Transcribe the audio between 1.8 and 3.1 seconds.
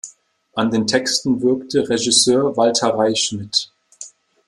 Regisseur Walter